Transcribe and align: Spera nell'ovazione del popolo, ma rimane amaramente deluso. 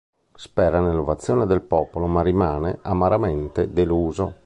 Spera 0.33 0.79
nell'ovazione 0.79 1.45
del 1.45 1.61
popolo, 1.61 2.07
ma 2.07 2.23
rimane 2.23 2.79
amaramente 2.81 3.71
deluso. 3.71 4.33